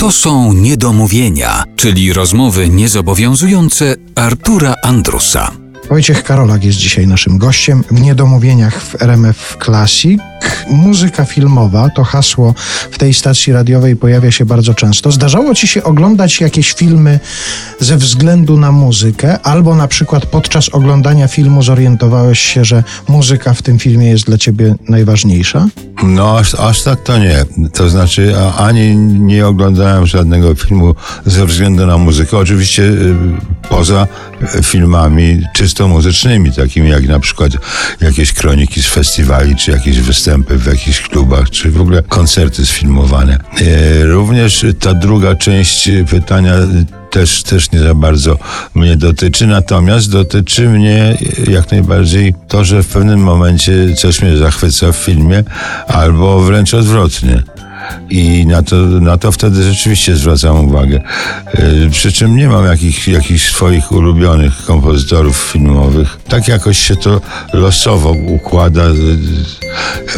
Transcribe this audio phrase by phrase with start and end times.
[0.00, 5.52] To są niedomówienia, czyli rozmowy niezobowiązujące Artura Andrusa.
[5.90, 10.20] Wojciech Karolak jest dzisiaj naszym gościem w Niedomówieniach w RMF Classic.
[10.70, 12.54] Muzyka filmowa to hasło
[12.90, 15.12] w tej stacji radiowej pojawia się bardzo często.
[15.12, 17.20] Zdarzało ci się oglądać jakieś filmy
[17.80, 23.62] ze względu na muzykę, albo na przykład podczas oglądania filmu zorientowałeś się, że muzyka w
[23.62, 25.68] tym filmie jest dla ciebie najważniejsza?
[26.02, 27.44] No, aż, aż tak to nie.
[27.72, 30.94] To znaczy, ani nie oglądałem żadnego filmu
[31.26, 32.38] ze względu na muzykę.
[32.38, 33.14] Oczywiście y,
[33.68, 34.06] poza
[34.62, 37.52] filmami czysto muzycznymi, takimi jak na przykład
[38.00, 43.38] jakieś kroniki z festiwali, czy jakieś występy w jakichś klubach, czy w ogóle koncerty sfilmowane.
[43.60, 46.54] E, również ta druga część pytania
[47.10, 48.38] też, też nie za bardzo
[48.74, 54.92] mnie dotyczy, natomiast dotyczy mnie jak najbardziej to, że w pewnym momencie coś mnie zachwyca
[54.92, 55.44] w filmie,
[55.86, 57.42] albo wręcz odwrotnie.
[58.10, 61.00] I na to, na to wtedy rzeczywiście zwracam uwagę.
[61.46, 66.18] E, przy czym nie mam jakich, jakichś swoich ulubionych kompozytorów filmowych.
[66.28, 67.20] Tak jakoś się to
[67.52, 68.82] losowo układa.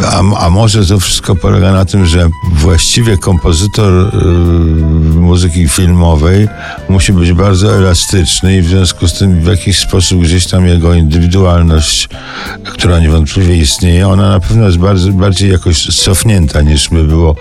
[0.05, 4.19] A, a może to wszystko polega na tym, że właściwie kompozytor y,
[5.15, 6.49] muzyki filmowej
[6.89, 10.95] musi być bardzo elastyczny i w związku z tym w jakiś sposób gdzieś tam jego
[10.95, 12.09] indywidualność,
[12.65, 17.37] która niewątpliwie istnieje, ona na pewno jest bardzo, bardziej jakoś cofnięta niż by było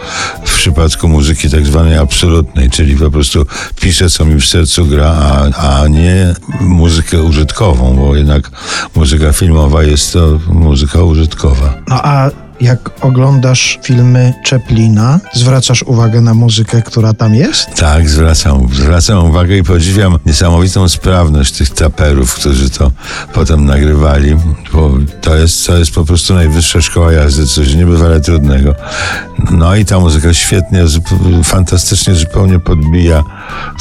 [0.46, 3.46] w przypadku muzyki tak zwanej absolutnej, czyli po prostu
[3.82, 8.52] piszę, co mi w sercu gra, a, a nie muzykę użytkową, bo jednak
[8.96, 11.74] muzyka filmowa jest to muzyka użytkowa.
[11.88, 12.30] No a
[12.62, 17.76] jak oglądasz filmy Chaplina, zwracasz uwagę na muzykę, która tam jest?
[17.76, 22.92] Tak, zwracam, zwracam uwagę i podziwiam niesamowitą sprawność tych taperów, którzy to
[23.34, 24.36] potem nagrywali,
[24.74, 24.92] bo
[25.22, 28.76] to jest, to jest po prostu najwyższa szkoła jazdy, coś niebywale trudnego.
[29.52, 30.84] No i ta muzyka świetnie,
[31.44, 33.24] fantastycznie zupełnie podbija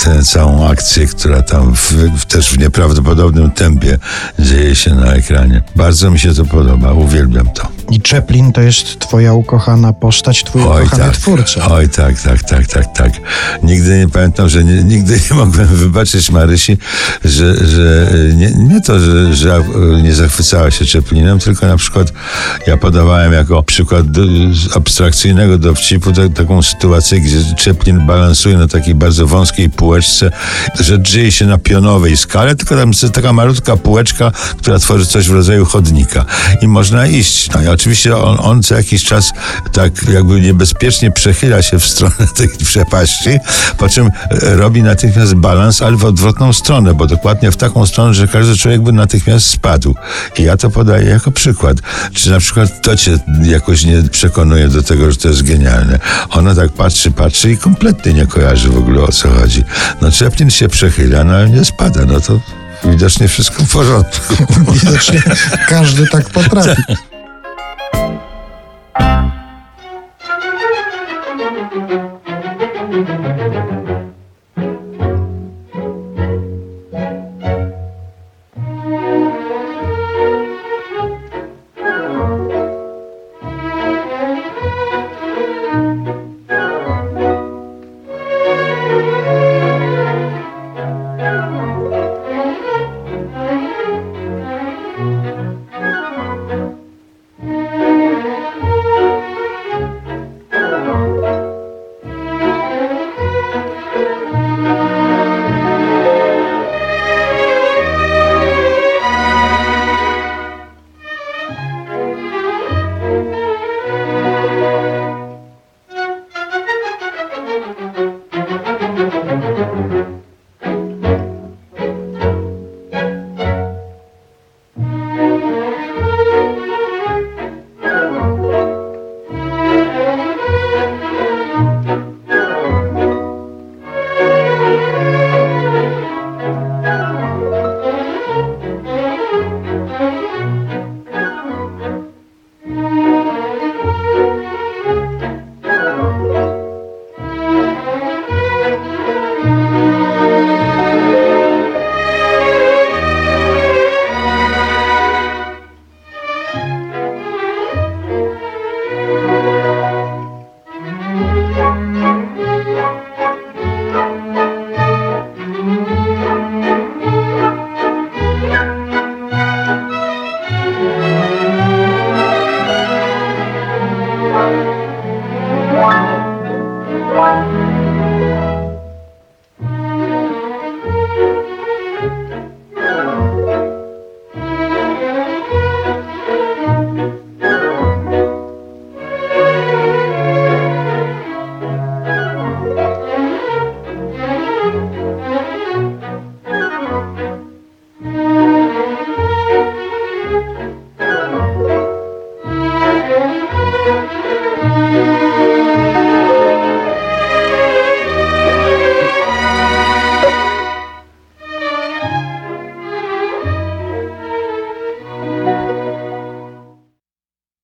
[0.05, 3.98] tę całą akcję, która tam w, też w nieprawdopodobnym tempie
[4.38, 5.62] dzieje się na ekranie.
[5.76, 7.69] Bardzo mi się to podoba, uwielbiam to.
[7.91, 11.16] I Chaplin to jest twoja ukochana postać, twój Oj, ukochany tak.
[11.16, 11.69] twórca.
[11.71, 13.12] Oj tak, tak, tak, tak, tak.
[13.62, 16.78] Nigdy nie pamiętam, że nie, nigdy nie mogłem wybaczyć Marysi,
[17.25, 19.65] że, że nie, nie to, że, że
[20.03, 22.12] nie zachwycała się Chaplinem, tylko na przykład
[22.66, 24.22] ja podawałem jako przykład do,
[25.50, 30.31] abstrakcyjnego dowcipu tak, taką sytuację, gdzie Chaplin balansuje na takiej bardzo wąskiej półeczce,
[30.81, 35.28] że dzieje się na pionowej skale, tylko tam jest taka malutka półeczka, która tworzy coś
[35.28, 36.25] w rodzaju chodnika
[36.62, 37.50] i można iść.
[37.55, 39.33] No i oczywiście on, on co jakiś czas
[39.72, 43.31] tak jakby niebezpiecznie przechyla się w stronę tej przepaści,
[43.78, 44.10] po czym
[44.43, 48.81] robi natychmiast balans, ale w odwrotną stronę, bo dokładnie w taką stronę, że każdy człowiek
[48.81, 49.94] by natychmiast spadł.
[50.39, 51.77] I ja to podaję jako przykład.
[52.12, 55.99] Czy na przykład to cię jakoś nie przekonuje do tego, że to jest genialne.
[56.31, 59.65] Ona tak patrzy, patrzy i kompletnie nie kojarzy w ogóle o co chodzi.
[60.01, 62.41] No Chaplin się przechyla, no ale nie spada, no to
[62.84, 64.34] widocznie wszystko w porządku.
[64.81, 65.23] Widocznie
[65.69, 66.83] każdy tak potrafi.